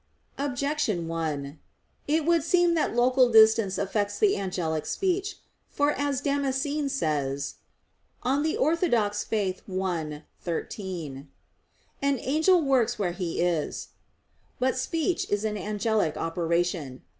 [0.39, 1.59] Objection 1:
[2.07, 5.37] It would seem that local distance affects the angelic speech.
[5.69, 7.57] For as Damascene says
[8.23, 8.83] (De Fide Orth.
[9.31, 11.27] i, 13):
[12.01, 13.89] "An angel works where he is."
[14.57, 17.03] But speech is an angelic operation.